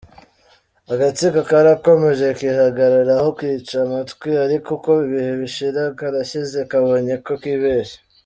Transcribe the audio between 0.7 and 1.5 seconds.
Agatsiko